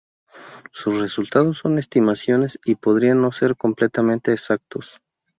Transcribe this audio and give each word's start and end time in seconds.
Sus 0.71 0.99
resultados 0.99 1.59
son 1.59 1.77
estimaciones 1.77 2.57
y 2.65 2.73
podrían 2.73 3.21
no 3.21 3.31
ser 3.31 3.55
completamente 3.55 4.31
exactos. 4.33 4.99